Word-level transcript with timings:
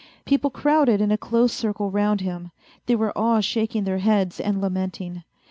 People 0.25 0.49
crowded 0.49 0.99
in 0.99 1.11
a 1.11 1.15
close 1.15 1.53
circle 1.53 1.91
round 1.91 2.21
him; 2.21 2.49
they 2.87 2.95
were 2.95 3.15
all 3.15 3.39
shaking 3.39 3.83
their 3.83 3.99
heads 3.99 4.39
and 4.39 4.59
lamenting. 4.59 5.21